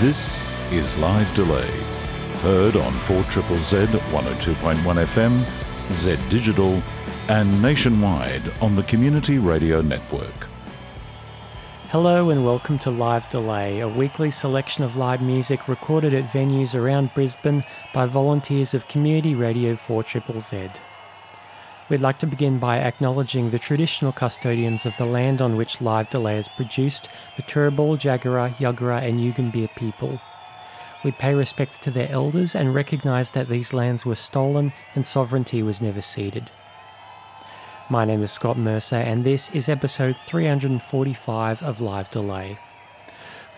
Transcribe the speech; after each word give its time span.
This 0.00 0.52
is 0.70 0.98
Live 0.98 1.34
Delay. 1.34 1.70
Heard 2.42 2.76
on 2.76 2.92
4 2.92 3.22
Triple 3.30 3.56
Z 3.56 3.76
102.1 3.86 4.76
FM, 4.76 5.90
Z 5.90 6.18
Digital, 6.28 6.82
and 7.30 7.62
nationwide 7.62 8.42
on 8.60 8.76
the 8.76 8.82
Community 8.82 9.38
Radio 9.38 9.80
Network. 9.80 10.48
Hello 11.88 12.28
and 12.28 12.44
welcome 12.44 12.78
to 12.80 12.90
Live 12.90 13.30
Delay, 13.30 13.80
a 13.80 13.88
weekly 13.88 14.30
selection 14.30 14.84
of 14.84 14.96
live 14.96 15.22
music 15.22 15.66
recorded 15.66 16.12
at 16.12 16.30
venues 16.30 16.74
around 16.74 17.14
Brisbane 17.14 17.64
by 17.94 18.04
volunteers 18.04 18.74
of 18.74 18.88
Community 18.88 19.34
Radio 19.34 19.76
4 19.76 20.02
Triple 20.02 20.40
Z. 20.40 20.68
We'd 21.88 22.00
like 22.00 22.18
to 22.18 22.26
begin 22.26 22.58
by 22.58 22.78
acknowledging 22.78 23.50
the 23.50 23.60
traditional 23.60 24.10
custodians 24.10 24.86
of 24.86 24.96
the 24.96 25.04
land 25.04 25.40
on 25.40 25.54
which 25.54 25.80
Live 25.80 26.10
Delay 26.10 26.36
is 26.36 26.48
produced, 26.48 27.08
the 27.36 27.44
Turrbal, 27.44 27.96
Jagera, 27.96 28.56
Yuggera, 28.56 29.02
and 29.02 29.20
Yugambeh 29.20 29.72
people. 29.76 30.20
We 31.04 31.12
pay 31.12 31.32
respects 31.32 31.78
to 31.78 31.92
their 31.92 32.10
elders 32.10 32.56
and 32.56 32.74
recognise 32.74 33.30
that 33.30 33.48
these 33.48 33.72
lands 33.72 34.04
were 34.04 34.16
stolen 34.16 34.72
and 34.96 35.06
sovereignty 35.06 35.62
was 35.62 35.80
never 35.80 36.00
ceded. 36.00 36.50
My 37.88 38.04
name 38.04 38.24
is 38.24 38.32
Scott 38.32 38.58
Mercer, 38.58 38.96
and 38.96 39.22
this 39.22 39.48
is 39.50 39.68
episode 39.68 40.16
345 40.26 41.62
of 41.62 41.80
Live 41.80 42.10
Delay. 42.10 42.58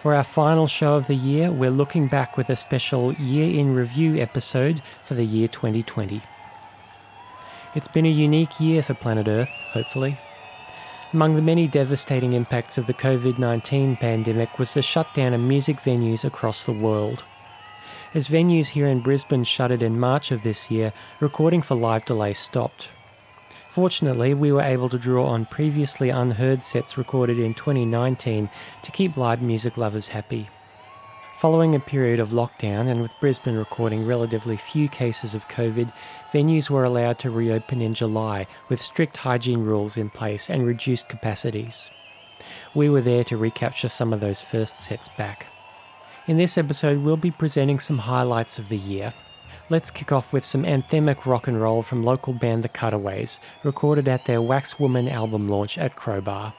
For 0.02 0.14
our 0.14 0.22
final 0.22 0.66
show 0.66 0.96
of 0.96 1.06
the 1.06 1.14
year, 1.14 1.50
we're 1.50 1.70
looking 1.70 2.08
back 2.08 2.36
with 2.36 2.50
a 2.50 2.56
special 2.56 3.14
year 3.14 3.58
in 3.58 3.74
review 3.74 4.16
episode 4.18 4.82
for 5.02 5.14
the 5.14 5.24
year 5.24 5.48
2020. 5.48 6.20
It's 7.74 7.88
been 7.88 8.06
a 8.06 8.10
unique 8.10 8.58
year 8.60 8.82
for 8.82 8.94
planet 8.94 9.28
Earth, 9.28 9.50
hopefully. 9.72 10.18
Among 11.12 11.36
the 11.36 11.42
many 11.42 11.68
devastating 11.68 12.32
impacts 12.32 12.78
of 12.78 12.86
the 12.86 12.94
COVID 12.94 13.38
19 13.38 13.96
pandemic 13.96 14.58
was 14.58 14.72
the 14.72 14.80
shutdown 14.80 15.34
of 15.34 15.40
music 15.40 15.80
venues 15.82 16.24
across 16.24 16.64
the 16.64 16.72
world. 16.72 17.24
As 18.14 18.28
venues 18.28 18.68
here 18.68 18.86
in 18.86 19.00
Brisbane 19.00 19.44
shuttered 19.44 19.82
in 19.82 20.00
March 20.00 20.30
of 20.30 20.42
this 20.42 20.70
year, 20.70 20.94
recording 21.20 21.60
for 21.60 21.74
Live 21.74 22.06
Delay 22.06 22.32
stopped. 22.32 22.88
Fortunately, 23.70 24.32
we 24.32 24.50
were 24.50 24.62
able 24.62 24.88
to 24.88 24.98
draw 24.98 25.26
on 25.26 25.44
previously 25.44 26.08
unheard 26.08 26.62
sets 26.62 26.96
recorded 26.96 27.38
in 27.38 27.52
2019 27.52 28.48
to 28.82 28.90
keep 28.92 29.18
live 29.18 29.42
music 29.42 29.76
lovers 29.76 30.08
happy. 30.08 30.48
Following 31.38 31.74
a 31.74 31.80
period 31.80 32.18
of 32.18 32.30
lockdown 32.30 32.88
and 32.88 33.00
with 33.00 33.12
Brisbane 33.20 33.56
recording 33.56 34.04
relatively 34.04 34.56
few 34.56 34.88
cases 34.88 35.34
of 35.34 35.46
COVID, 35.48 35.92
venues 36.32 36.68
were 36.68 36.82
allowed 36.84 37.18
to 37.20 37.30
reopen 37.30 37.80
in 37.80 37.94
July 37.94 38.46
with 38.68 38.82
strict 38.82 39.18
hygiene 39.18 39.62
rules 39.62 39.96
in 39.96 40.10
place 40.10 40.50
and 40.50 40.66
reduced 40.66 41.08
capacities. 41.08 41.90
We 42.74 42.88
were 42.88 43.02
there 43.02 43.22
to 43.24 43.36
recapture 43.36 43.88
some 43.88 44.12
of 44.12 44.18
those 44.18 44.40
first 44.40 44.80
sets 44.80 45.08
back. 45.16 45.46
In 46.26 46.38
this 46.38 46.58
episode, 46.58 47.04
we'll 47.04 47.16
be 47.16 47.30
presenting 47.30 47.78
some 47.78 47.98
highlights 47.98 48.58
of 48.58 48.68
the 48.68 48.76
year, 48.76 49.14
Let's 49.70 49.90
kick 49.90 50.12
off 50.12 50.32
with 50.32 50.46
some 50.46 50.62
anthemic 50.62 51.26
rock 51.26 51.46
and 51.46 51.60
roll 51.60 51.82
from 51.82 52.02
local 52.02 52.32
band 52.32 52.64
The 52.64 52.70
Cutaways, 52.70 53.38
recorded 53.62 54.08
at 54.08 54.24
their 54.24 54.40
Wax 54.40 54.80
Woman 54.80 55.08
album 55.08 55.46
launch 55.46 55.76
at 55.76 55.94
Crowbar. 55.94 56.54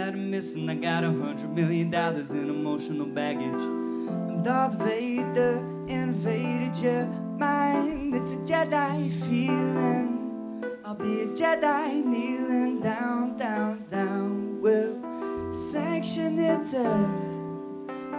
That 0.00 0.14
I'm 0.14 0.30
missing. 0.30 0.70
I 0.70 0.76
got 0.76 1.04
a 1.04 1.08
hundred 1.08 1.54
million 1.54 1.90
dollars 1.90 2.30
in 2.30 2.48
emotional 2.48 3.04
baggage. 3.04 3.62
Darth 4.42 4.74
Vader 4.76 5.58
invaded 5.88 6.74
your 6.78 7.04
mind. 7.36 8.14
It's 8.14 8.32
a 8.32 8.36
Jedi 8.36 9.12
feeling. 9.28 10.64
I'll 10.86 10.94
be 10.94 11.20
a 11.20 11.26
Jedi 11.26 12.02
kneeling 12.02 12.80
down, 12.80 13.36
down, 13.36 13.84
down. 13.90 14.62
We'll 14.62 15.52
sanction 15.52 16.38
it 16.38 16.72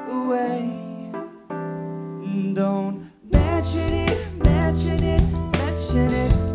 away. 0.07 0.59
Don't 2.53 3.09
mention 3.31 3.93
it, 4.07 4.17
mention 4.43 5.03
it, 5.03 5.23
mention 5.57 6.11
it, 6.11 6.50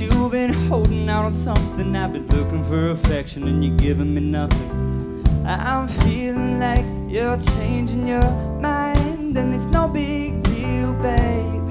you've 0.00 0.32
been 0.32 0.52
holding 0.68 1.08
out 1.08 1.24
on 1.24 1.32
something. 1.32 1.96
I've 1.96 2.12
been 2.12 2.26
looking 2.28 2.64
for 2.64 2.90
affection 2.90 3.46
and 3.48 3.64
you're 3.64 3.76
giving 3.76 4.14
me 4.14 4.20
nothing. 4.20 5.24
I'm 5.46 5.88
feeling 5.88 6.58
like 6.58 6.84
you're 7.08 7.38
changing 7.38 8.06
your 8.06 8.30
mind, 8.60 9.36
and 9.36 9.54
it's 9.54 9.66
no 9.66 9.86
big 9.88 10.42
deal, 10.42 10.92
babe. 10.94 11.62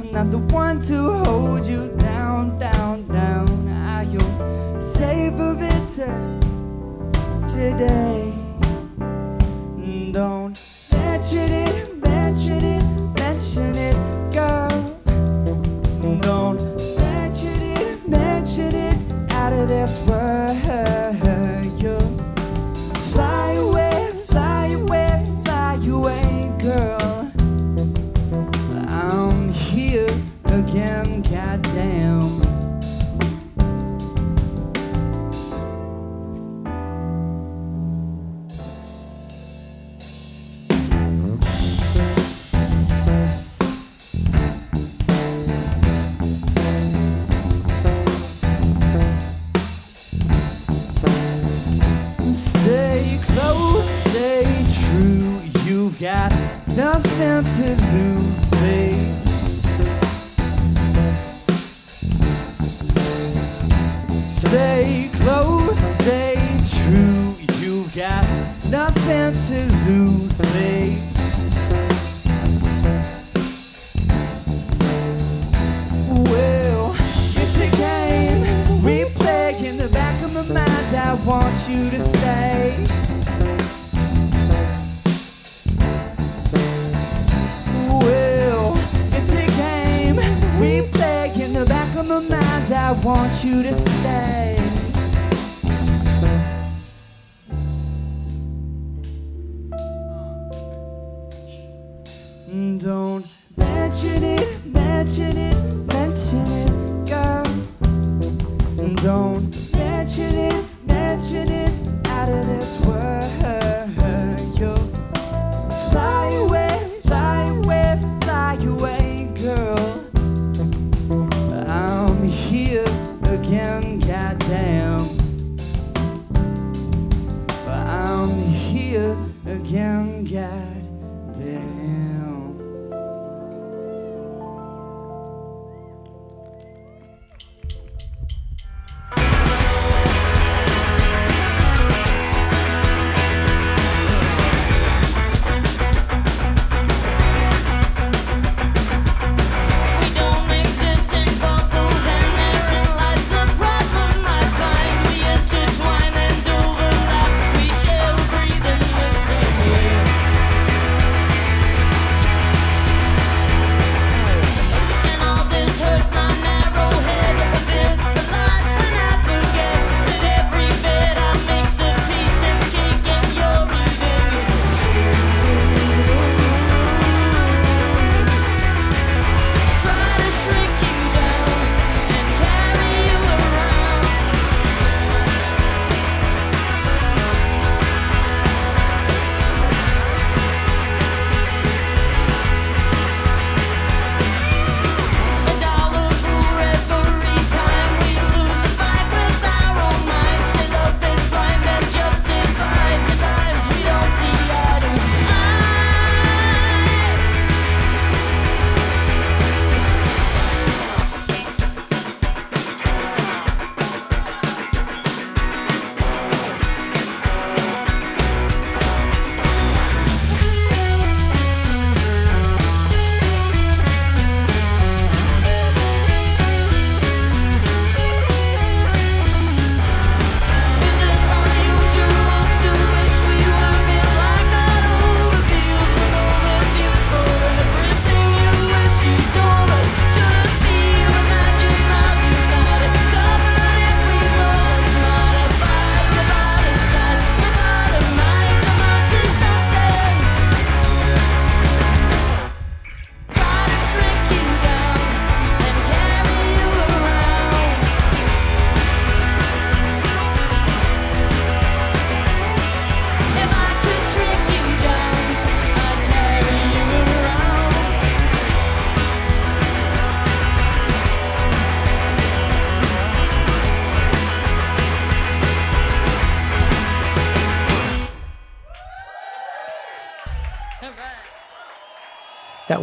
I'm 0.00 0.12
not 0.12 0.30
the 0.30 0.38
one 0.38 0.80
to 0.82 1.12
hold 1.24 1.66
you 1.66 1.88
down, 1.96 2.58
down, 2.58 3.06
down. 3.08 3.48
I'll 3.68 4.80
savor 4.80 5.56
it 5.60 5.88
today. 7.46 8.32
Don't 10.12 10.41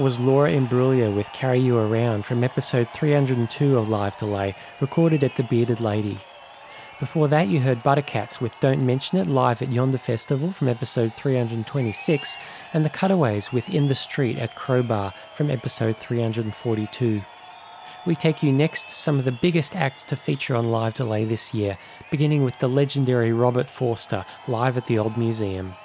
was 0.10 0.20
Laura 0.20 0.50
Imbruglia 0.50 1.16
with 1.16 1.32
Carry 1.34 1.60
You 1.60 1.78
Around 1.78 2.26
from 2.26 2.44
episode 2.44 2.90
302 2.90 3.78
of 3.78 3.90
Live 3.90 4.18
Delay, 4.18 4.56
recorded 4.82 5.24
at 5.24 5.36
the 5.36 5.44
Bearded 5.44 5.80
Lady. 5.80 6.18
Before 7.00 7.28
that, 7.28 7.48
you 7.48 7.60
heard 7.60 7.84
Buttercats 7.84 8.42
with 8.42 8.60
Don't 8.60 8.84
Mention 8.84 9.20
It 9.20 9.28
live 9.28 9.62
at 9.62 9.72
Yonder 9.72 10.00
Festival 10.00 10.52
from 10.52 10.68
episode 10.68 11.14
326, 11.14 12.38
and 12.74 12.84
The 12.84 12.90
Cutaways 12.90 13.54
with 13.54 13.70
In 13.70 13.86
the 13.86 13.94
Street 13.94 14.40
at 14.40 14.56
Crowbar 14.56 15.14
from 15.36 15.52
episode 15.52 15.96
342. 15.98 17.22
We 18.08 18.16
take 18.16 18.42
you 18.42 18.52
next 18.52 18.90
to 18.90 18.96
some 18.96 19.20
of 19.20 19.26
the 19.26 19.32
biggest 19.32 19.76
acts 19.76 20.04
to 20.06 20.16
feature 20.16 20.56
on 20.56 20.72
Live 20.72 20.96
Delay 20.96 21.24
this 21.24 21.54
year, 21.54 21.78
beginning 22.10 22.44
with 22.44 22.58
the 22.58 22.68
legendary 22.68 23.32
Robert 23.32 23.70
Forster 23.70 24.26
live 24.48 24.76
at 24.76 24.88
the 24.88 24.98
Old 24.98 25.18
Museum. 25.20 25.76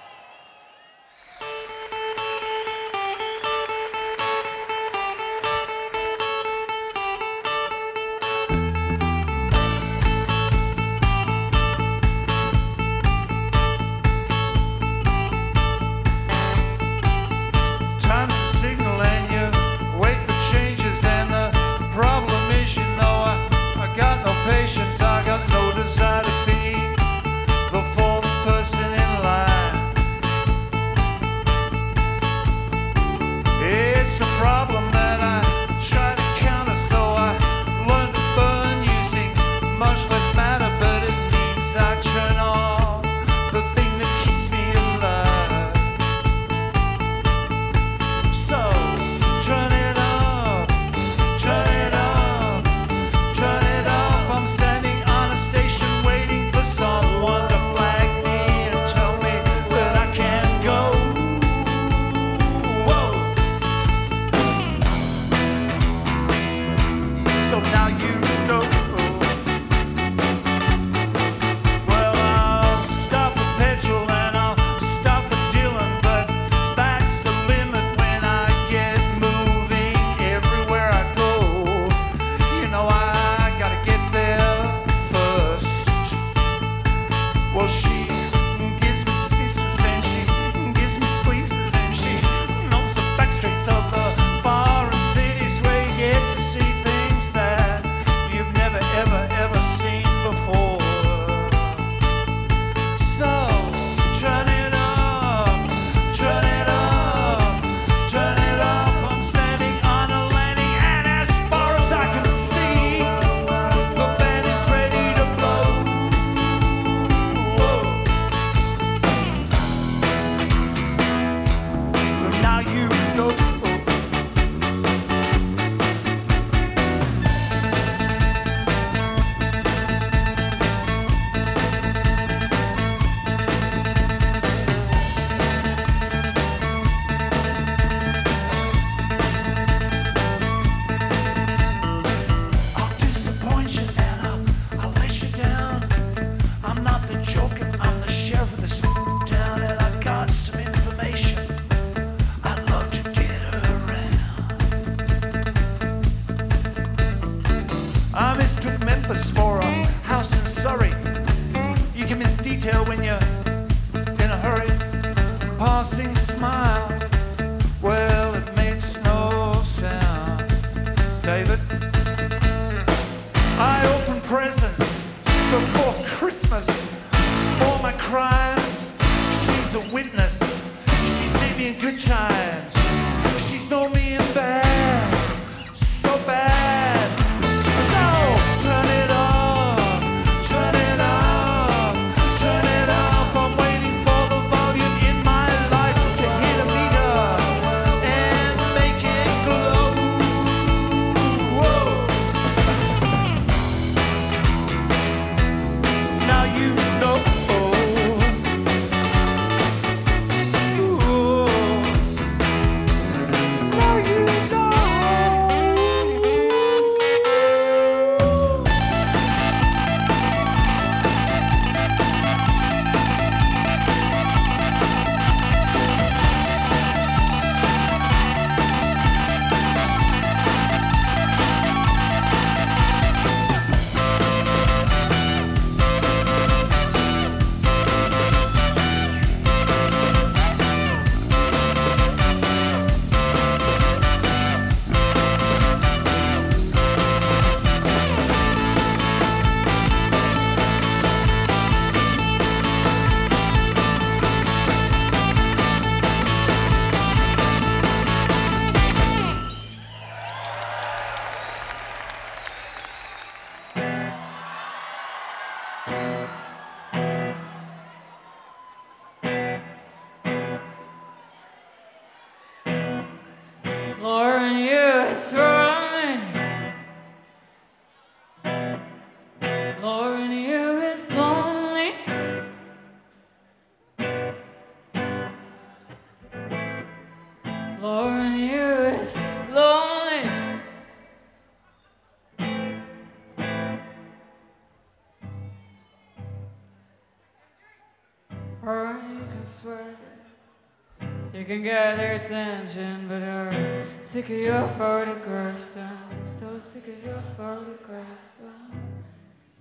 You 301.44 301.56
can 301.56 301.62
gather 301.62 302.12
attention, 302.12 303.06
but 303.06 303.22
I'm 303.22 303.86
sick 304.00 304.30
of 304.30 304.38
your 304.38 304.66
photographs. 304.78 305.76
I'm 305.76 306.26
so 306.26 306.58
sick 306.58 306.88
of 306.88 307.04
your 307.04 307.22
photographs. 307.36 308.38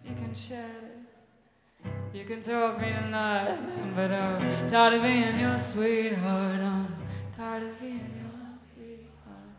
You 0.05 0.15
can 0.15 0.34
share 0.34 0.63
it, 1.84 1.89
You 2.13 2.23
can 2.23 2.41
talk 2.41 2.79
me 2.79 2.88
to 2.88 3.10
nothing, 3.10 3.91
but 3.97 4.13
I'm 4.13 4.69
tired 4.69 4.93
of 4.93 5.01
being 5.01 5.38
your 5.38 5.60
sweetheart. 5.60 6.62
I'm 6.62 6.95
tired 7.36 7.63
of 7.63 7.77
being 7.81 8.13
your 8.15 8.47
sweetheart. 8.57 9.51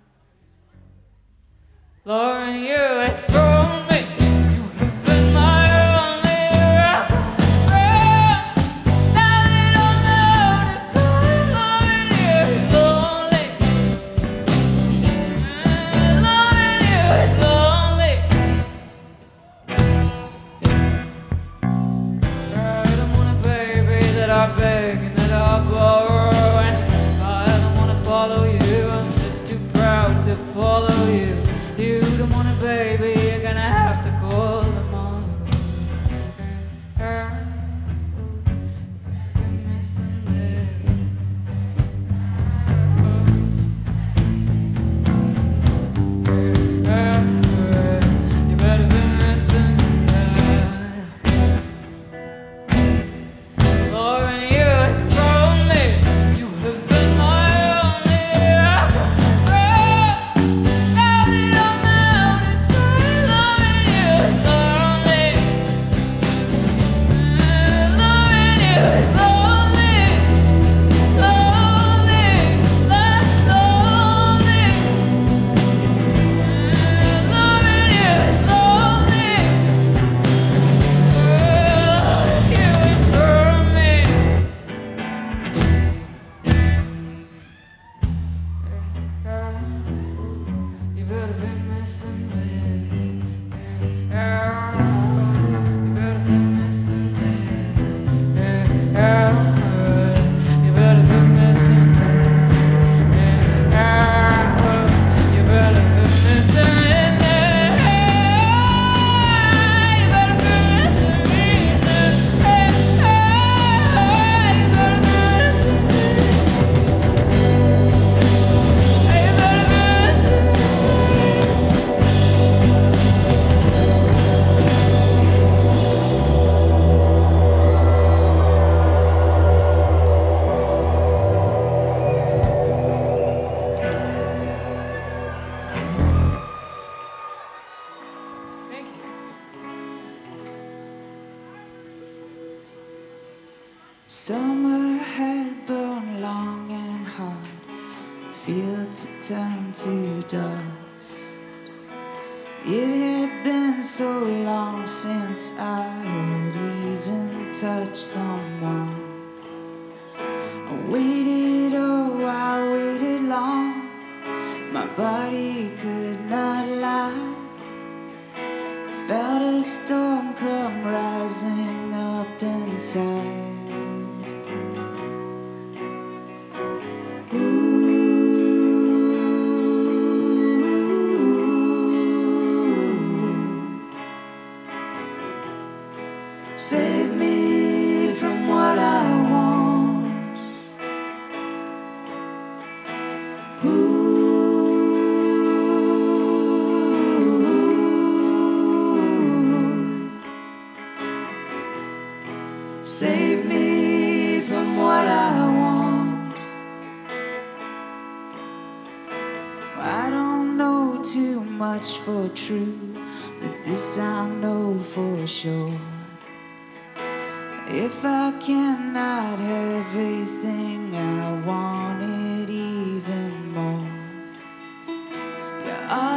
Lauren, 2.07 2.59
you 2.59 2.75
have 2.75 3.19
thrown 3.19 3.87
me. 3.89 4.04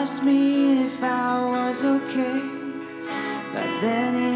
asked 0.07 0.23
me 0.23 0.85
if 0.85 1.03
I 1.03 1.43
was 1.43 1.83
okay, 1.83 2.39
but 3.51 3.69
then 3.81 4.26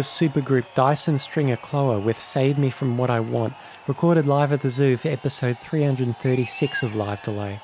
was 0.00 0.06
supergroup 0.06 0.64
Dyson 0.74 1.18
Stringer 1.18 1.56
Cloher 1.56 2.02
with 2.02 2.18
Save 2.18 2.56
Me 2.56 2.70
From 2.70 2.96
What 2.96 3.10
I 3.10 3.20
Want, 3.20 3.52
recorded 3.86 4.26
live 4.26 4.50
at 4.50 4.62
the 4.62 4.70
Zoo 4.70 4.96
for 4.96 5.08
episode 5.08 5.58
336 5.58 6.82
of 6.82 6.94
Live 6.94 7.20
Delay. 7.20 7.60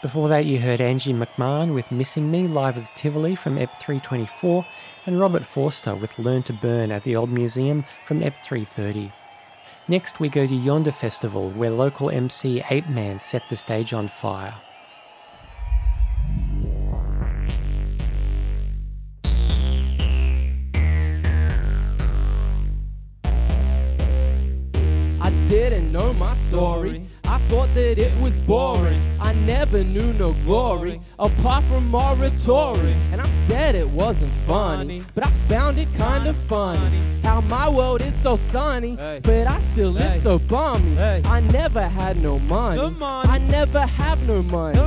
Before 0.00 0.30
that, 0.30 0.46
you 0.46 0.60
heard 0.60 0.80
Angie 0.80 1.12
McMahon 1.12 1.74
with 1.74 1.92
Missing 1.92 2.30
Me 2.30 2.48
live 2.48 2.78
at 2.78 2.86
the 2.86 2.92
Tivoli 2.94 3.34
from 3.34 3.58
EP 3.58 3.68
324, 3.78 4.64
and 5.04 5.20
Robert 5.20 5.44
Forster 5.44 5.94
with 5.94 6.18
Learn 6.18 6.42
to 6.44 6.54
Burn 6.54 6.90
at 6.90 7.04
the 7.04 7.14
Old 7.14 7.28
Museum 7.28 7.84
from 8.06 8.22
EP 8.22 8.34
330. 8.34 9.12
Next, 9.86 10.18
we 10.20 10.30
go 10.30 10.46
to 10.46 10.54
Yonder 10.54 10.92
Festival, 10.92 11.50
where 11.50 11.68
local 11.68 12.08
MC 12.08 12.62
Ape 12.70 12.88
Man 12.88 13.20
set 13.20 13.42
the 13.50 13.56
stage 13.56 13.92
on 13.92 14.08
fire. 14.08 14.54
Didn't 25.54 25.92
know 25.92 26.12
my 26.12 26.34
story. 26.34 27.08
I 27.34 27.38
thought 27.48 27.74
that 27.74 27.98
it 27.98 28.16
was 28.20 28.38
boring. 28.38 29.02
I 29.20 29.32
never 29.32 29.82
knew 29.82 30.12
no 30.12 30.34
glory 30.44 31.00
apart 31.18 31.64
from 31.64 31.92
oratory. 31.92 32.92
And 33.10 33.20
I 33.20 33.28
said 33.48 33.74
it 33.74 33.88
wasn't 33.90 34.32
funny, 34.46 35.04
but 35.16 35.26
I 35.26 35.30
found 35.48 35.80
it 35.80 35.92
kind 35.94 36.28
of 36.28 36.36
funny. 36.46 37.00
How 37.24 37.40
my 37.40 37.68
world 37.68 38.02
is 38.02 38.14
so 38.14 38.36
sunny, 38.36 38.94
but 39.24 39.48
I 39.48 39.58
still 39.58 39.90
live 39.90 40.22
so 40.22 40.38
bummy. 40.38 40.96
I 41.24 41.40
never 41.40 41.82
had 41.88 42.18
no 42.22 42.38
money. 42.38 42.80
I 43.28 43.38
never 43.38 43.80
have 43.80 44.22
no 44.28 44.40
money. 44.44 44.78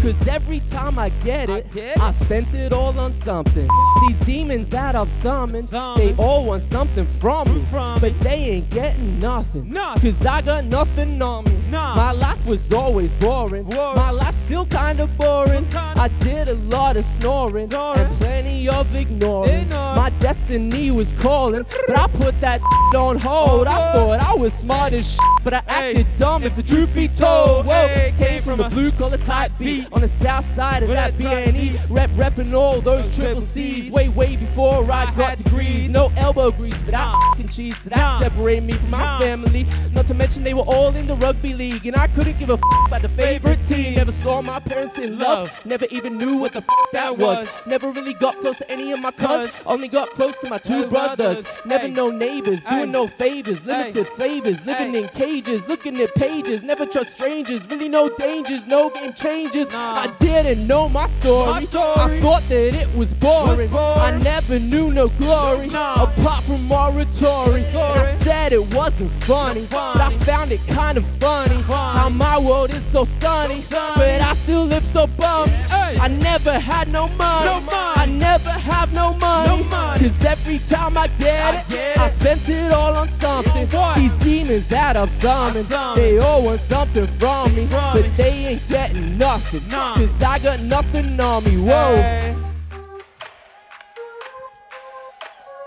Cause 0.00 0.28
every 0.28 0.60
time 0.60 1.00
I 1.00 1.08
get 1.24 1.50
it, 1.50 1.66
I 1.98 2.12
spent 2.12 2.54
it 2.54 2.72
all 2.72 2.96
on 3.00 3.14
something. 3.14 3.68
These 4.06 4.20
demons 4.20 4.68
that 4.70 4.94
I've 4.94 5.10
summoned, 5.10 5.68
they 5.96 6.14
all 6.18 6.44
want 6.44 6.62
something 6.62 7.06
from 7.18 7.48
me. 7.52 7.66
But 8.00 8.20
they 8.20 8.36
ain't 8.52 8.70
getting 8.70 9.18
nothing. 9.18 9.72
Cause 10.00 10.24
I 10.24 10.40
got 10.42 10.66
nothing 10.66 11.20
on 11.20 11.44
me. 11.46 11.55
My 11.70 12.12
life 12.12 12.46
was 12.46 12.72
always 12.72 13.14
boring. 13.14 13.66
My 13.68 14.10
life's 14.10 14.38
still 14.38 14.66
kinda 14.66 15.06
boring. 15.18 15.66
I 15.74 16.08
did 16.20 16.48
a 16.48 16.54
lot 16.54 16.96
of 16.96 17.04
snoring 17.04 17.72
and 17.72 18.10
plenty 18.18 18.68
of 18.68 18.94
ignoring. 18.94 19.68
My 19.70 20.10
destiny 20.20 20.90
was 20.90 21.12
calling, 21.14 21.64
but 21.88 21.98
I 21.98 22.06
put 22.06 22.40
that 22.40 22.60
on 22.96 23.18
hold. 23.18 23.66
I 23.66 23.90
oh, 23.90 23.92
thought 23.92 24.20
I 24.20 24.34
was 24.34 24.52
smart 24.52 24.92
as 24.92 25.10
shit, 25.10 25.20
but 25.42 25.54
I 25.54 25.62
acted 25.66 26.06
dumb 26.16 26.44
if 26.44 26.54
the 26.54 26.62
truth 26.62 26.94
be 26.94 27.08
told. 27.08 27.66
Whoa, 27.66 28.12
came 28.18 28.42
from 28.42 28.60
a 28.60 28.70
blue 28.70 28.92
collar 28.92 29.18
type 29.18 29.52
beat 29.58 29.88
on 29.92 30.02
the 30.02 30.08
south 30.08 30.48
side 30.54 30.82
of 30.82 30.90
that 30.90 31.18
B&E. 31.18 31.78
Rep 31.90 32.10
repping 32.10 32.54
all 32.54 32.80
those 32.80 33.14
triple 33.14 33.40
C's 33.40 33.90
way, 33.90 34.08
way 34.08 34.36
before 34.36 34.90
I 34.90 35.12
got 35.16 35.38
degrees. 35.38 35.88
No 35.88 36.12
elbow 36.16 36.52
grease 36.52 36.80
for 36.82 36.92
that 36.92 37.12
fucking 37.30 37.48
cheese. 37.48 37.76
So 37.78 37.90
that 37.90 38.22
separated 38.22 38.64
me 38.64 38.74
from 38.74 38.90
my 38.90 39.18
family. 39.18 39.66
Not 39.92 40.06
to 40.06 40.14
mention 40.14 40.44
they 40.44 40.54
were 40.54 40.62
all 40.62 40.94
in 40.94 41.06
the 41.06 41.16
rugby 41.16 41.54
league, 41.56 41.86
and 41.86 41.96
I 41.96 42.06
couldn't 42.08 42.38
give 42.38 42.50
a 42.50 42.54
f- 42.54 42.60
about 42.86 43.02
the 43.02 43.08
favorite 43.08 43.64
team. 43.66 43.94
Never 43.94 44.12
saw 44.12 44.42
my 44.42 44.60
parents 44.60 44.98
in 44.98 45.18
love. 45.18 45.50
Never 45.64 45.86
even 45.90 46.18
knew 46.18 46.36
what 46.38 46.52
the 46.52 46.58
f- 46.58 46.66
that 46.92 47.16
was. 47.18 47.48
Never 47.66 47.90
really 47.90 48.14
got 48.14 48.38
close 48.40 48.58
to 48.58 48.70
any 48.70 48.92
of 48.92 49.00
my 49.00 49.10
cousins. 49.10 49.52
Only 49.66 49.88
got 49.88 50.10
close 50.10 50.36
to 50.40 50.48
my 50.50 50.58
two 50.58 50.86
brothers. 50.86 51.44
Never 51.64 51.88
no 51.88 52.08
neighbors, 52.10 52.62
doing 52.64 52.90
no 52.90 53.06
favors. 53.06 53.64
Limited 53.64 54.08
flavors, 54.08 54.64
living 54.66 54.94
in 54.94 55.08
cages, 55.08 55.66
looking 55.68 56.00
at 56.00 56.14
pages. 56.14 56.62
Never 56.62 56.86
trust 56.86 57.12
strangers, 57.12 57.68
really 57.68 57.88
no 57.88 58.08
dangers, 58.16 58.66
no 58.66 58.90
game 58.90 59.12
changes. 59.12 59.68
I 59.72 60.12
didn't 60.18 60.66
know 60.66 60.88
my 60.88 61.06
story. 61.08 61.50
I 61.52 62.20
thought 62.20 62.42
that 62.48 62.74
it 62.74 62.94
was 62.96 63.12
boring. 63.14 63.72
I 63.74 64.18
never 64.18 64.58
knew 64.58 64.90
no 64.92 65.08
glory 65.08 65.68
apart 65.68 66.44
from 66.44 66.70
oratory. 66.70 67.64
I 67.66 68.14
said 68.22 68.52
it 68.52 68.74
wasn't 68.74 69.12
funny, 69.24 69.66
but 69.70 69.96
I 70.00 70.10
found 70.20 70.52
it 70.52 70.60
kind 70.68 70.98
of 70.98 71.04
funny. 71.48 71.62
How 71.98 72.08
my 72.08 72.38
world 72.38 72.70
is 72.70 72.84
so 72.86 73.04
sunny, 73.04 73.62
but 73.70 74.20
I 74.20 74.34
still 74.34 74.64
live 74.64 74.84
so 74.86 75.06
bummed. 75.06 75.52
I 75.70 76.08
never 76.08 76.58
had 76.58 76.88
no 76.88 77.08
money. 77.08 77.46
no 77.46 77.60
money. 77.60 77.92
I 77.96 78.06
never 78.06 78.50
have 78.50 78.92
no 78.92 79.14
money. 79.14 79.62
No 79.62 79.64
money. 79.68 80.08
Cause 80.08 80.24
every 80.24 80.58
time 80.60 80.96
I 80.96 81.08
get 81.18 81.70
it, 81.70 81.98
I 81.98 82.10
spent 82.12 82.48
it 82.48 82.72
all 82.72 82.96
on 82.96 83.08
something. 83.08 83.68
These 83.96 84.16
demons 84.18 84.68
that 84.68 84.96
I've 84.96 85.10
summoned, 85.10 85.66
they 85.96 86.18
all 86.18 86.42
want 86.42 86.60
something 86.60 87.06
from 87.18 87.54
me, 87.54 87.66
but 87.70 88.16
they 88.16 88.46
ain't 88.46 88.68
getting 88.68 89.18
nothing. 89.18 89.60
Cause 89.70 90.22
I 90.22 90.38
got 90.38 90.60
nothing 90.60 91.18
on 91.20 91.44
me. 91.44 91.56
Whoa. 91.56 92.42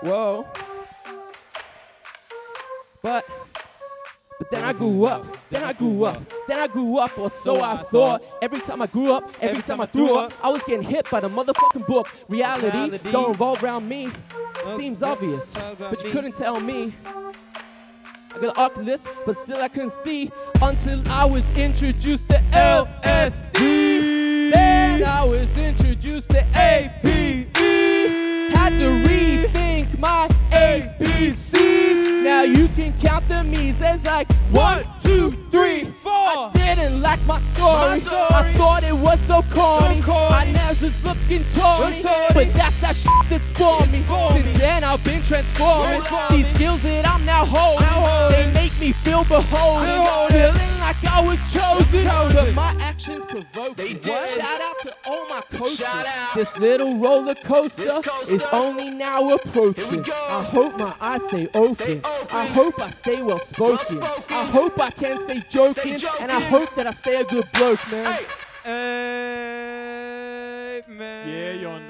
Whoa. 0.02 0.46
But 3.02 3.24
but 4.40 4.50
then 4.50 4.64
I 4.64 4.72
grew 4.72 5.04
up, 5.04 5.26
then 5.50 5.62
I 5.62 5.74
grew 5.74 6.04
up, 6.04 6.18
then 6.48 6.58
I 6.58 6.66
grew 6.66 6.96
up, 6.96 7.18
or 7.18 7.28
so 7.28 7.60
I 7.60 7.76
thought. 7.76 8.22
Every 8.40 8.62
time 8.62 8.80
I 8.80 8.86
grew 8.86 9.12
up, 9.12 9.30
every 9.38 9.62
time 9.62 9.82
I 9.82 9.86
threw 9.86 10.16
up, 10.16 10.32
I 10.42 10.48
was 10.48 10.64
getting 10.64 10.82
hit 10.82 11.10
by 11.10 11.20
the 11.20 11.28
motherfucking 11.28 11.86
book. 11.86 12.08
Reality 12.26 12.96
don't 13.10 13.32
revolve 13.32 13.62
around 13.62 13.86
me. 13.86 14.10
Seems 14.78 15.02
obvious, 15.02 15.54
but 15.78 16.02
you 16.02 16.10
couldn't 16.10 16.36
tell 16.36 16.58
me. 16.58 16.94
I 18.34 18.38
got 18.38 18.56
an 18.56 18.64
Oculus, 18.64 19.06
but 19.26 19.36
still 19.36 19.60
I 19.60 19.68
couldn't 19.68 19.92
see 19.92 20.32
until 20.62 21.06
I 21.08 21.26
was 21.26 21.50
introduced 21.50 22.28
to 22.28 22.42
LSD. 22.52 24.52
Then 24.52 25.04
I 25.04 25.22
was 25.22 25.54
introduced 25.58 26.30
to 26.30 26.46
APE. 26.54 27.54
Had 28.56 28.70
to 28.70 28.88
rethink 29.06 29.69
my 30.00 30.28
ABCs. 30.50 32.24
Now 32.24 32.42
you 32.42 32.68
can 32.68 32.98
count 32.98 33.28
the 33.28 33.44
me's. 33.44 33.78
There's 33.78 34.02
like 34.04 34.32
one, 34.50 34.84
two, 35.02 35.32
three, 35.50 35.84
four. 35.84 36.12
I 36.12 36.50
didn't 36.54 37.02
like 37.02 37.20
my 37.26 37.40
story. 37.52 38.02
I 38.30 38.54
thought 38.56 38.82
it 38.82 38.96
was 38.96 39.20
so 39.20 39.42
corny. 39.50 40.02
I 40.02 40.50
nails 40.50 40.80
was 40.80 41.04
looking 41.04 41.44
tawny, 41.54 42.02
but 42.02 42.52
that's 42.54 42.80
that 42.80 42.96
shit 42.96 43.12
that 43.28 43.40
spawned 43.42 43.92
me. 43.92 44.02
Since 44.32 44.58
then 44.58 44.84
I've 44.84 45.04
been 45.04 45.22
transforming. 45.22 46.02
These 46.30 46.54
skills 46.54 46.82
that 46.82 47.06
I'm 47.06 47.24
now 47.26 47.44
holding, 47.44 48.32
they 48.32 48.50
make 48.52 48.78
me 48.80 48.92
feel 48.92 49.24
beholden. 49.24 50.79
Feeling 50.94 51.00
like 51.04 51.12
I 51.12 51.20
was 51.24 51.52
chosen, 51.52 52.04
but 52.34 52.54
my 52.54 52.74
actions 52.80 53.24
provoke. 53.24 53.76
They 53.76 53.94
did. 53.94 54.30
Shout 54.30 54.60
out 54.60 54.76
to 54.82 54.94
all 55.06 55.28
my 55.28 55.40
my 55.50 55.58
coaches. 55.58 55.78
Shout 55.78 56.06
out. 56.06 56.34
This 56.34 56.58
little 56.58 56.98
roller 56.98 57.34
coaster, 57.34 57.84
This 57.84 58.06
coaster. 58.06 58.34
is 58.34 58.42
only 58.52 58.90
now 58.90 59.30
approaching. 59.30 60.04
I 60.10 60.42
hope 60.42 60.76
my 60.78 60.94
eyes 61.00 61.22
stay 61.28 61.48
open. 61.54 61.74
Stay 61.74 61.98
open. 61.98 62.36
I 62.36 62.46
hope 62.46 62.80
I 62.80 62.90
stay 62.90 63.22
well 63.22 63.38
spoken. 63.38 64.02
I 64.02 64.44
hope 64.46 64.78
I 64.80 64.90
can 64.90 65.18
stay 65.24 65.40
joking. 65.48 65.98
joking. 65.98 66.22
And 66.22 66.32
I 66.32 66.40
hope 66.40 66.74
that 66.74 66.86
I 66.86 66.92
stay 66.92 67.20
a 67.20 67.24
good 67.24 67.50
bloke, 67.52 67.90
man. 67.90 68.18
Hey. 68.64 70.82
Amen. 70.88 71.28
Yeah, 71.28 71.52
yonder. 71.52 71.89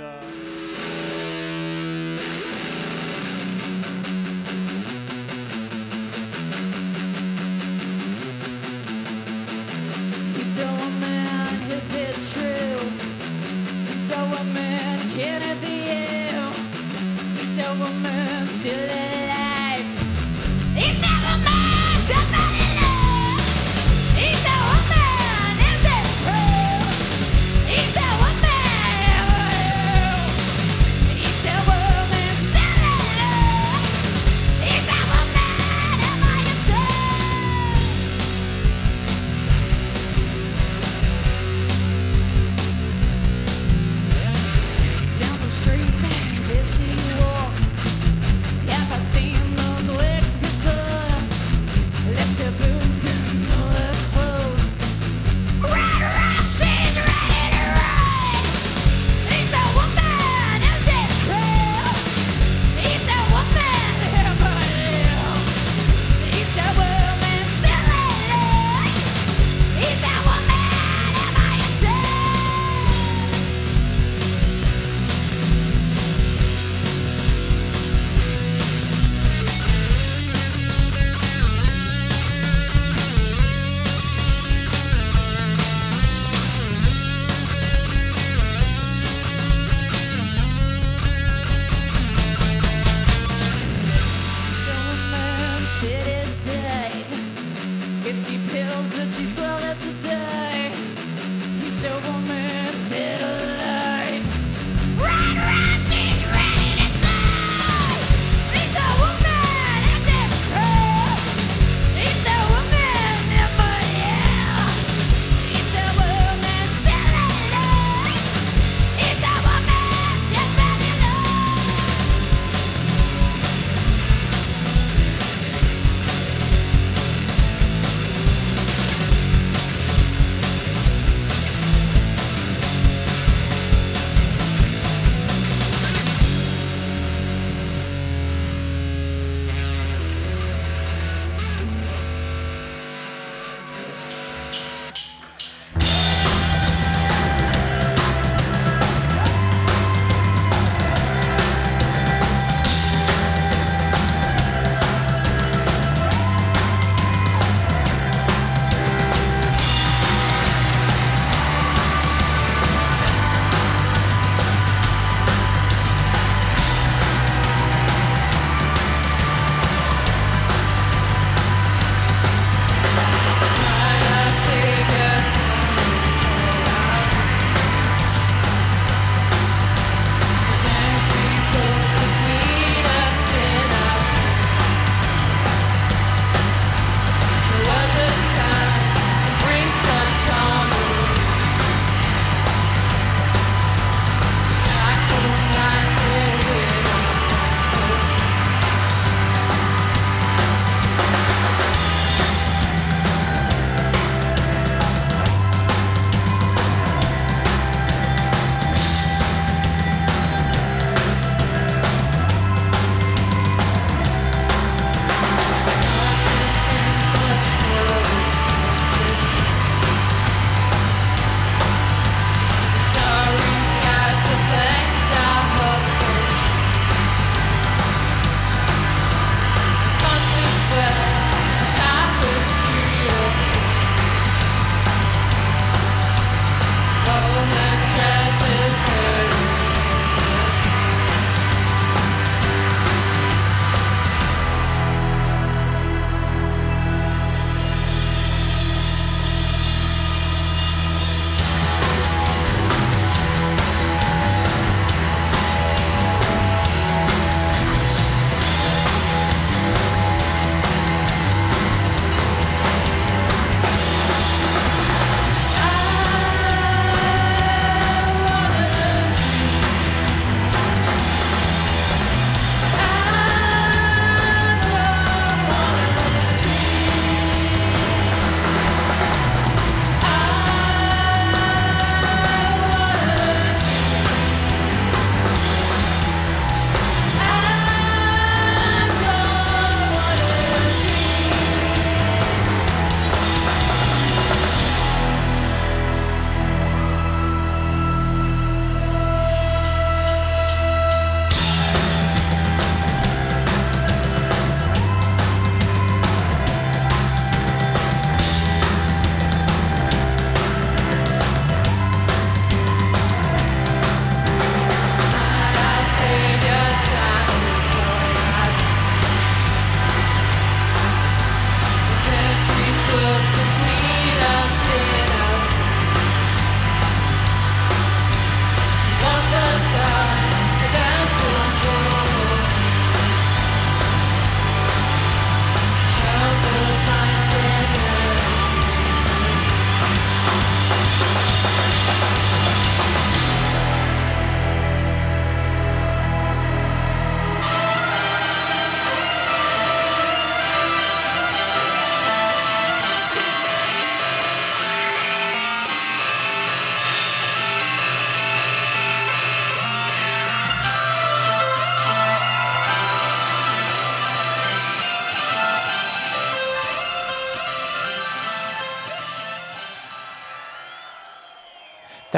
It 12.10 13.98
still 13.98 14.32
a 14.34 14.44
man, 14.44 15.08
can 15.10 15.42
it 15.42 15.60
be 15.60 15.76
you? 15.90 17.44
Still 17.44 17.72
a 17.72 17.92
man, 17.92 18.48
still 18.48 18.74
alive. 18.74 19.86
He's 20.74 20.96
still 20.96 21.24
a 21.32 21.38
man, 21.38 22.08
somebody 22.08 22.40
love. 22.40 22.49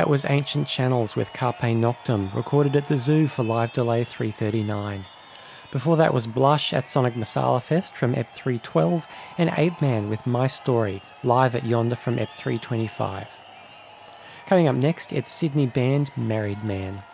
That 0.02 0.10
was 0.10 0.24
Ancient 0.24 0.66
Channels 0.66 1.14
with 1.14 1.32
Carpe 1.32 1.60
Noctem, 1.60 2.34
recorded 2.34 2.74
at 2.74 2.88
the 2.88 2.96
Zoo 2.98 3.28
for 3.28 3.44
Live 3.44 3.72
Delay 3.72 4.02
339. 4.02 5.04
Before 5.70 5.96
that 5.96 6.12
was 6.12 6.26
Blush 6.26 6.72
at 6.72 6.88
Sonic 6.88 7.14
Masala 7.14 7.62
Fest 7.62 7.94
from 7.94 8.12
EP 8.16 8.28
312, 8.34 9.06
and 9.38 9.52
Ape 9.56 9.80
Man 9.80 10.10
with 10.10 10.26
My 10.26 10.48
Story, 10.48 11.02
live 11.22 11.54
at 11.54 11.64
Yonder 11.64 11.94
from 11.94 12.18
EP 12.18 12.28
325. 12.30 13.28
Coming 14.48 14.66
up 14.66 14.74
next, 14.74 15.12
it's 15.12 15.30
Sydney 15.30 15.66
band 15.66 16.10
Married 16.16 16.64
Man. 16.64 17.04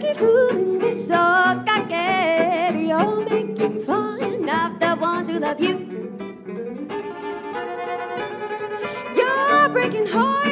keep 0.00 0.16
fooling 0.16 0.78
기분은 0.78 0.78
비서 0.78 1.64
깎게 1.64 2.72
You're 2.74 3.20
making 3.22 3.80
fun 3.84 4.48
of 4.48 4.78
the 4.78 4.96
ones 4.98 5.30
who 5.30 5.38
love 5.38 5.60
you 5.60 5.76
You're 9.14 9.68
breaking 9.68 10.06
hearts. 10.06 10.49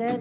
Oh, 0.00 0.16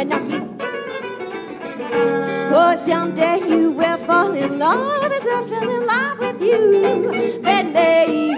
Dreaming 0.00 0.22
of 0.22 0.30
you. 0.30 0.56
Oh, 2.52 2.74
someday 2.74 3.38
you 3.46 3.70
will 3.72 3.98
fall 3.98 4.32
in 4.32 4.58
love 4.58 5.12
as 5.12 5.20
I 5.20 5.46
fell 5.46 5.68
in 5.68 5.86
love 5.86 6.18
with 6.18 6.40
you. 6.40 7.42
Then 7.42 7.72
maybe 7.74 8.29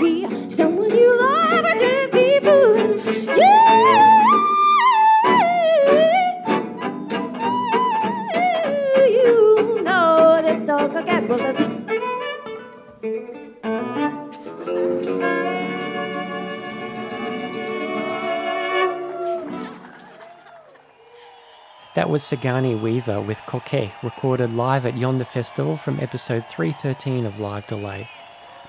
was 22.13 22.23
Sagani 22.23 22.79
Weaver 22.79 23.23
with 23.23 23.41
Coquet, 23.47 23.91
recorded 24.03 24.53
live 24.53 24.85
at 24.85 24.99
Yonder 24.99 25.25
Festival 25.25 25.79
from 25.79 25.99
episode 25.99 26.47
313 26.47 27.25
of 27.25 27.41
Live 27.41 27.67
Delay. 27.67 28.07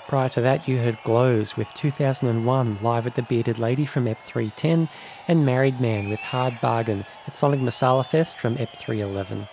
Prior 0.08 0.30
to 0.30 0.40
that, 0.40 0.66
you 0.66 0.78
heard 0.78 1.04
Glows 1.04 1.58
with 1.58 1.74
2001 1.74 2.78
live 2.82 3.06
at 3.06 3.16
the 3.16 3.22
Bearded 3.22 3.60
Lady 3.60 3.86
from 3.86 4.08
EP 4.08 4.18
310 4.18 4.88
and 5.28 5.46
Married 5.46 5.82
Man 5.82 6.10
with 6.10 6.22
Hard 6.22 6.58
Bargain 6.62 7.06
at 7.28 7.36
Sonic 7.36 7.60
Masala 7.60 8.06
Fest 8.06 8.38
from 8.40 8.56
EP 8.58 8.74
311. 8.78 9.50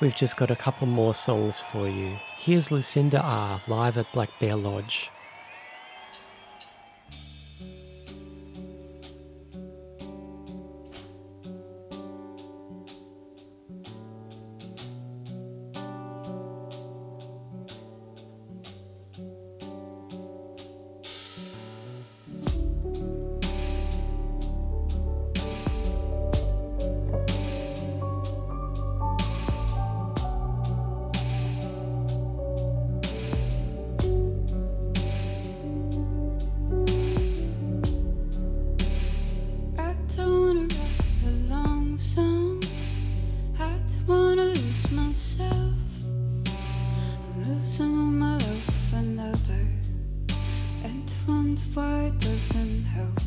We've 0.00 0.14
just 0.14 0.36
got 0.36 0.52
a 0.52 0.54
couple 0.54 0.86
more 0.86 1.14
songs 1.14 1.58
for 1.58 1.88
you. 1.88 2.16
Here's 2.36 2.70
Lucinda 2.70 3.20
R 3.20 3.60
live 3.66 3.98
at 3.98 4.12
Black 4.12 4.30
Bear 4.38 4.54
Lodge. 4.54 5.10
Love 47.48 47.64
another, 48.92 49.64
and 50.84 51.08
why 51.72 52.12
doesn't 52.18 52.84
help. 52.84 53.18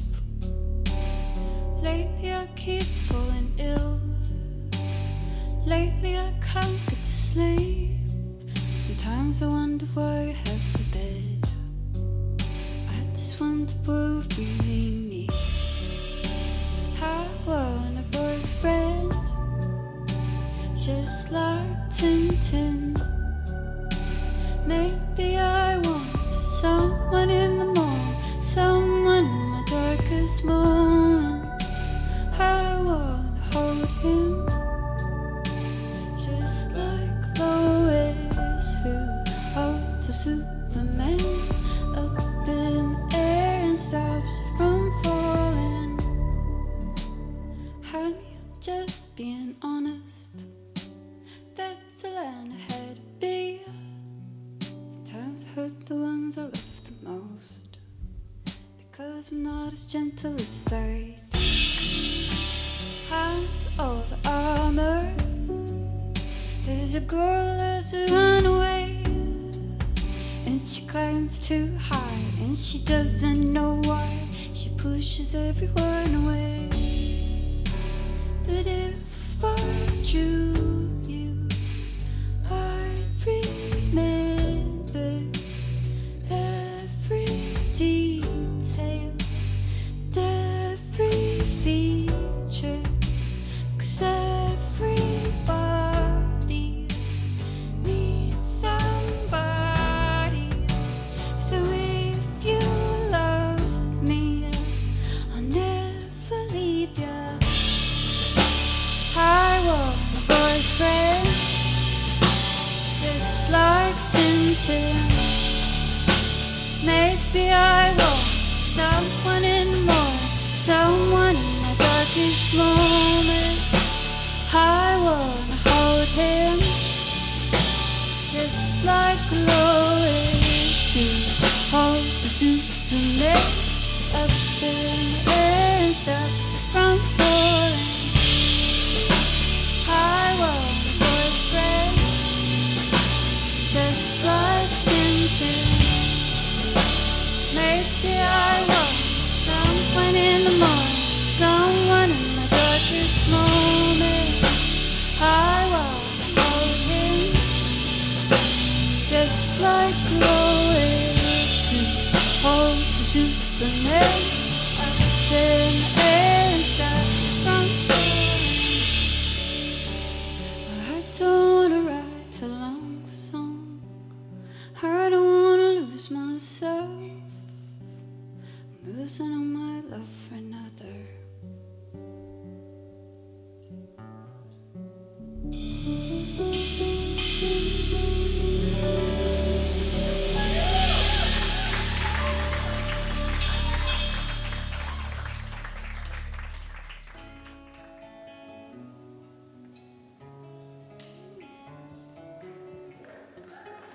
Lately 1.82 2.32
I 2.32 2.46
keep 2.56 2.84
falling 2.84 3.52
ill. 3.58 4.00
Lately 5.66 6.20
I 6.20 6.32
can't 6.40 6.80
get 6.88 7.00
to 7.00 7.04
sleep. 7.04 7.98
Sometimes 8.80 9.42
I 9.42 9.48
wonder 9.48 9.88
why 9.96 10.30
I 10.30 10.36
have 10.46 10.76
a 10.76 10.84
bed. 10.94 11.50
I 12.92 12.94
just. 13.16 15.28
I 17.02 17.26
want 17.48 17.98
a 17.98 18.04
boyfriend, 18.16 19.16
just 20.80 21.32
like 21.32 21.90
Tintin. 21.90 22.81
She 72.72 72.80
doesn't 72.86 73.52
know 73.52 73.82
why. 73.84 74.08
She 74.54 74.70
pushes 74.78 75.36
everyone 75.36 76.26
away. 76.26 76.91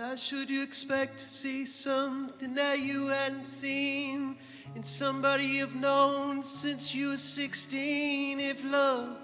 Now, 0.00 0.14
should 0.16 0.48
you 0.48 0.62
expect 0.62 1.18
to 1.18 1.28
see 1.28 1.66
something 1.66 2.54
that 2.54 2.78
you 2.78 3.08
hadn't 3.08 3.44
seen 3.44 4.34
in 4.74 4.82
somebody 4.82 5.44
you've 5.44 5.74
known 5.74 6.42
since 6.42 6.94
you 6.94 7.08
were 7.08 7.16
16? 7.18 8.40
If 8.40 8.64
love 8.64 9.18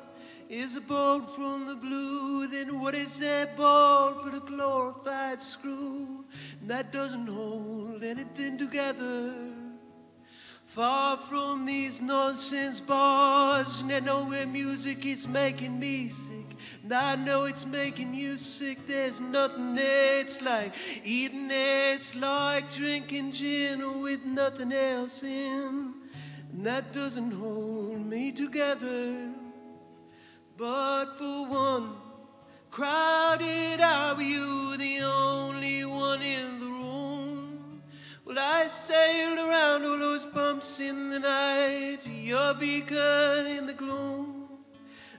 is 0.50 0.76
a 0.76 0.82
bolt 0.82 1.34
from 1.34 1.64
the 1.64 1.76
blue, 1.76 2.46
then 2.48 2.78
what 2.78 2.94
is 2.94 3.18
that 3.20 3.56
bolt 3.56 4.22
but 4.22 4.34
a 4.34 4.40
glorified 4.40 5.40
screw? 5.40 6.26
And 6.60 6.68
that 6.68 6.92
doesn't 6.92 7.26
hold 7.26 8.04
anything 8.04 8.58
together. 8.58 9.32
Far 10.66 11.16
from 11.16 11.64
these 11.64 12.02
nonsense 12.02 12.80
bars, 12.80 13.80
and 13.80 13.90
I 13.90 14.00
know 14.00 14.26
where 14.26 14.46
music 14.46 15.06
is 15.06 15.26
making 15.26 15.80
me 15.80 16.10
sick. 16.10 16.35
I 16.92 17.16
know 17.16 17.44
it's 17.44 17.66
making 17.66 18.14
you 18.14 18.36
sick. 18.36 18.86
There's 18.86 19.20
nothing. 19.20 19.76
It's 19.78 20.40
like 20.42 20.72
eating 21.04 21.50
it. 21.50 21.94
It's 21.94 22.14
like 22.14 22.72
drinking 22.72 23.32
gin 23.32 24.00
with 24.00 24.24
nothing 24.24 24.72
else 24.72 25.22
in. 25.22 25.94
And 26.52 26.66
that 26.66 26.92
doesn't 26.92 27.32
hold 27.32 28.06
me 28.06 28.32
together. 28.32 29.30
But 30.56 31.16
for 31.18 31.46
one 31.46 31.96
crowded 32.70 33.80
hour, 33.80 34.20
you 34.20 34.76
the 34.76 35.00
only 35.02 35.84
one 35.84 36.22
in 36.22 36.58
the 36.60 36.66
room. 36.66 37.82
Well, 38.24 38.38
I 38.38 38.66
sailed 38.66 39.38
around 39.38 39.84
all 39.84 39.98
those 39.98 40.24
bumps 40.24 40.80
in 40.80 41.10
the 41.10 41.18
night 41.18 42.06
your 42.06 42.54
beacon 42.54 43.46
in 43.46 43.66
the 43.66 43.74
gloom. 43.74 44.35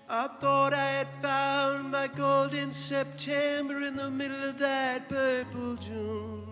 I 0.09 0.27
thought 0.27 0.73
I 0.73 0.85
had 0.85 1.07
found 1.21 1.91
my 1.91 2.07
golden 2.07 2.71
September 2.71 3.81
in 3.81 3.97
the 3.97 4.09
middle 4.09 4.41
of 4.41 4.57
that 4.59 5.09
purple 5.09 5.75
June. 5.75 6.47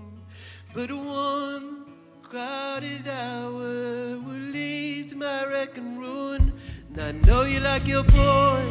But 0.73 0.91
one 0.91 1.85
crowded 2.21 3.07
hour 3.07 4.19
will 4.19 4.45
lead 4.51 5.07
to 5.09 5.15
my 5.15 5.45
wreck 5.45 5.77
and 5.77 5.97
ruin. 5.97 6.51
And 6.89 7.01
I 7.01 7.11
know 7.25 7.43
you 7.43 7.61
like 7.61 7.87
your 7.87 8.03
boy. 8.03 8.61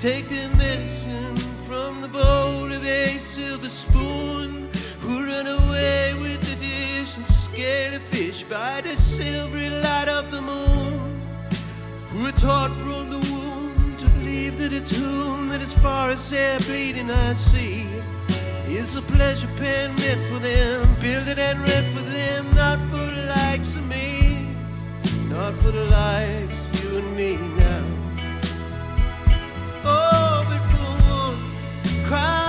Take 0.00 0.30
the 0.30 0.48
medicine 0.56 1.36
from 1.66 2.00
the 2.00 2.08
bowl 2.08 2.72
of 2.72 2.86
a 2.86 3.18
silver 3.18 3.68
spoon. 3.68 4.70
Who 5.00 5.26
run 5.26 5.46
away 5.46 6.14
with 6.14 6.40
the 6.40 6.56
dish 6.56 7.18
and 7.18 7.26
scared 7.26 7.92
a 7.92 8.00
fish 8.00 8.44
by 8.44 8.80
the 8.80 8.96
silvery 8.96 9.68
light 9.68 10.08
of 10.08 10.30
the 10.30 10.40
moon. 10.40 11.20
Who 12.12 12.32
taught 12.32 12.70
from 12.80 13.10
the 13.10 13.18
womb 13.30 13.41
believe 14.52 14.70
that 14.70 14.92
a 14.92 14.94
tomb 14.94 15.48
that 15.48 15.60
as 15.60 15.72
far 15.74 16.10
as 16.10 16.30
their 16.30 16.58
bleeding 16.60 17.10
I 17.10 17.32
see 17.32 17.86
is 18.68 18.96
a 18.96 19.02
pleasure 19.02 19.48
pen 19.56 19.94
meant 19.96 20.20
for 20.28 20.38
them, 20.38 20.88
building 21.00 21.38
and 21.38 21.58
read 21.60 21.84
for 21.94 22.02
them, 22.02 22.46
not 22.54 22.78
for 22.90 22.96
the 22.96 23.26
likes 23.36 23.74
of 23.74 23.86
me, 23.88 24.48
not 25.28 25.54
for 25.54 25.70
the 25.70 25.84
likes 25.84 26.64
of 26.64 26.84
you 26.84 26.98
and 26.98 27.16
me 27.16 27.36
now. 27.58 27.84
Oh, 29.84 30.44
but 30.48 30.62
for 30.70 30.92
one 31.10 32.06
crowded 32.06 32.41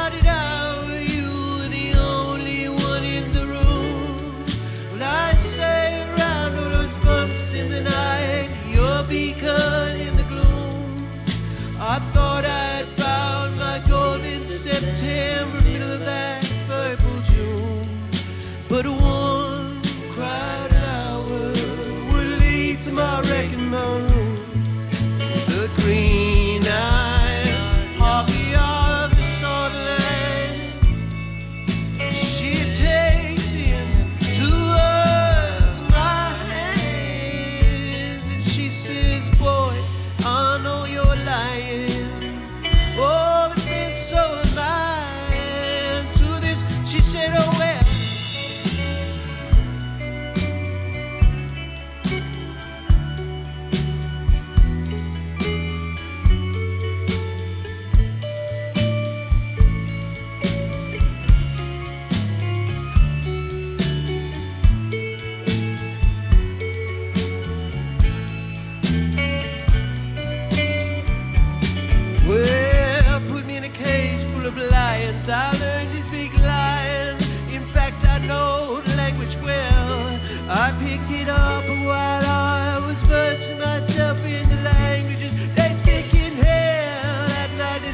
I 75.29 75.51
learned 75.57 75.89
to 75.95 76.01
speak 76.01 76.37
lion. 76.39 77.15
In 77.49 77.63
fact, 77.67 77.95
I 78.05 78.19
know 78.27 78.81
language 78.97 79.37
well. 79.41 80.19
I 80.49 80.73
picked 80.83 81.11
it 81.11 81.29
up 81.29 81.67
while 81.69 82.25
I 82.25 82.79
was 82.85 83.01
versing 83.03 83.57
myself 83.57 84.19
in 84.25 84.47
the 84.49 84.57
languages 84.57 85.31
they 85.55 85.69
speak 85.75 86.13
in 86.13 86.33
hell. 86.33 87.27
That 87.29 87.49
night, 87.57 87.81
the 87.83 87.93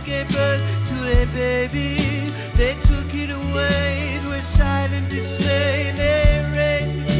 gave 0.00 0.28
birth 0.30 0.62
to 0.88 1.22
a 1.22 1.26
baby. 1.34 2.30
They 2.54 2.74
took 2.88 3.14
it 3.14 3.30
away 3.30 4.18
a 4.32 4.40
silent 4.40 5.10
dismay. 5.10 5.92
They 5.94 6.52
raised 6.56 6.98
it 6.98 7.15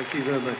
Thank 0.00 0.14
you 0.14 0.22
very 0.22 0.40
much. 0.40 0.58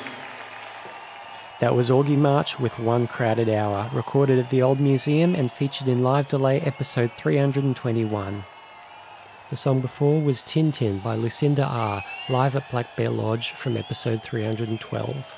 That 1.60 1.74
was 1.74 1.88
Augie 1.88 2.18
March 2.18 2.60
with 2.60 2.78
One 2.78 3.06
Crowded 3.06 3.48
Hour, 3.48 3.88
recorded 3.94 4.38
at 4.38 4.50
the 4.50 4.60
Old 4.60 4.78
Museum 4.78 5.34
and 5.34 5.50
featured 5.50 5.88
in 5.88 6.02
Live 6.02 6.28
Delay 6.28 6.60
episode 6.60 7.10
321. 7.12 8.44
The 9.48 9.56
song 9.56 9.80
before 9.80 10.20
was 10.20 10.42
Tin 10.42 10.72
Tin 10.72 10.98
by 10.98 11.14
Lucinda 11.14 11.64
R, 11.64 12.04
live 12.28 12.54
at 12.54 12.70
Black 12.70 12.94
Bear 12.96 13.08
Lodge 13.08 13.52
from 13.52 13.78
episode 13.78 14.22
312. 14.22 15.34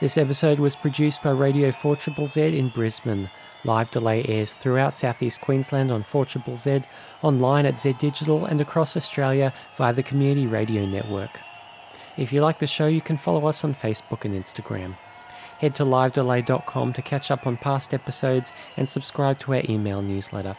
This 0.00 0.16
episode 0.16 0.58
was 0.58 0.74
produced 0.74 1.22
by 1.22 1.30
Radio 1.32 1.72
4 1.72 1.98
Z 2.26 2.58
in 2.58 2.70
Brisbane. 2.70 3.28
Live 3.64 3.90
Delay 3.90 4.24
airs 4.26 4.54
throughout 4.54 4.94
southeast 4.94 5.42
Queensland 5.42 5.92
on 5.92 6.04
4 6.04 6.26
Z, 6.56 6.84
online 7.20 7.66
at 7.66 7.74
ZedDigital, 7.74 8.50
and 8.50 8.62
across 8.62 8.96
Australia 8.96 9.52
via 9.76 9.92
the 9.92 10.02
Community 10.02 10.46
Radio 10.46 10.86
Network. 10.86 11.38
If 12.16 12.30
you 12.30 12.42
like 12.42 12.58
the 12.58 12.66
show, 12.66 12.88
you 12.88 13.00
can 13.00 13.16
follow 13.16 13.46
us 13.46 13.64
on 13.64 13.74
Facebook 13.74 14.26
and 14.26 14.34
Instagram. 14.34 14.96
Head 15.60 15.74
to 15.76 15.84
livedelay.com 15.84 16.92
to 16.92 17.02
catch 17.02 17.30
up 17.30 17.46
on 17.46 17.56
past 17.56 17.94
episodes 17.94 18.52
and 18.76 18.86
subscribe 18.86 19.38
to 19.40 19.54
our 19.54 19.62
email 19.66 20.02
newsletter. 20.02 20.56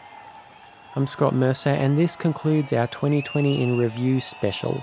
I'm 0.96 1.06
Scott 1.06 1.34
Mercer, 1.34 1.70
and 1.70 1.96
this 1.96 2.16
concludes 2.16 2.72
our 2.72 2.88
2020 2.88 3.62
in 3.62 3.78
Review 3.78 4.20
special. 4.20 4.82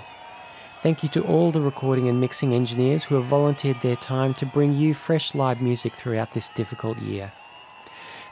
Thank 0.82 1.02
you 1.02 1.08
to 1.10 1.22
all 1.24 1.50
the 1.50 1.60
recording 1.60 2.08
and 2.08 2.20
mixing 2.20 2.54
engineers 2.54 3.04
who 3.04 3.16
have 3.16 3.26
volunteered 3.26 3.82
their 3.82 3.96
time 3.96 4.32
to 4.34 4.46
bring 4.46 4.74
you 4.74 4.94
fresh 4.94 5.34
live 5.34 5.60
music 5.60 5.94
throughout 5.94 6.32
this 6.32 6.48
difficult 6.48 6.98
year. 6.98 7.32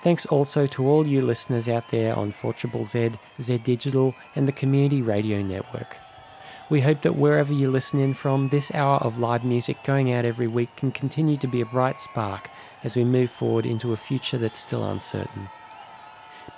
Thanks 0.02 0.24
also 0.24 0.66
to 0.68 0.86
all 0.86 1.06
you 1.06 1.20
listeners 1.20 1.68
out 1.68 1.88
there 1.88 2.14
on 2.16 2.32
4ZZZ, 2.32 3.18
ZedDigital, 3.38 4.14
and 4.34 4.48
the 4.48 4.52
Community 4.52 5.02
Radio 5.02 5.42
Network. 5.42 5.98
We 6.70 6.82
hope 6.82 7.02
that 7.02 7.16
wherever 7.16 7.52
you 7.52 7.68
listen 7.68 7.98
in 7.98 8.14
from, 8.14 8.48
this 8.48 8.72
hour 8.72 8.98
of 8.98 9.18
live 9.18 9.44
music 9.44 9.82
going 9.82 10.12
out 10.12 10.24
every 10.24 10.46
week 10.46 10.76
can 10.76 10.92
continue 10.92 11.36
to 11.38 11.48
be 11.48 11.60
a 11.60 11.66
bright 11.66 11.98
spark 11.98 12.48
as 12.84 12.94
we 12.94 13.04
move 13.04 13.32
forward 13.32 13.66
into 13.66 13.92
a 13.92 13.96
future 13.96 14.38
that's 14.38 14.60
still 14.60 14.88
uncertain. 14.88 15.48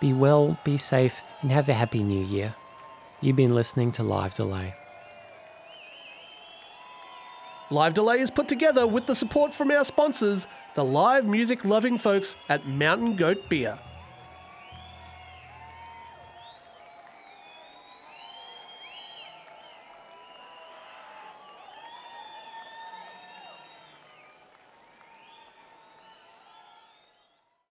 Be 0.01 0.13
well, 0.13 0.59
be 0.65 0.77
safe, 0.77 1.23
and 1.41 1.51
have 1.51 1.67
a 1.71 1.73
happy 1.73 2.03
new 2.03 2.23
year. 2.23 2.55
You've 3.23 3.37
been 3.37 3.55
listening 3.55 3.91
to 3.93 4.03
Live 4.03 4.35
Delay. 4.35 4.75
Live 7.71 7.95
Delay 7.95 8.21
is 8.21 8.31
put 8.31 8.49
together 8.49 8.87
with 8.87 9.07
the 9.07 9.15
support 9.15 9.55
from 9.55 9.71
our 9.71 9.85
sponsors, 9.85 10.47
the 10.75 10.85
live 10.85 11.25
music 11.25 11.65
loving 11.65 11.97
folks 11.97 12.37
at 12.51 12.67
Mountain 12.67 13.17
Goat 13.17 13.49
Beer. 13.49 13.79